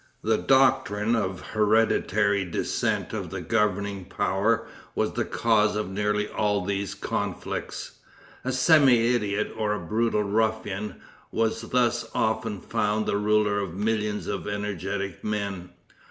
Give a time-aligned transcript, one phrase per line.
[0.23, 6.27] The doctrine of the hereditary descent of the governing power was the cause of nearly
[6.27, 7.99] all these conflicts.
[8.43, 10.95] A semi idiot or a brutal ruffian
[11.31, 15.69] was thus often found the ruler of millions of energetic men.